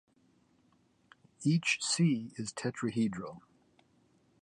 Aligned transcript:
Each 1.43 1.77
Si 1.79 2.31
is 2.35 2.51
tetrahedral. 2.53 3.41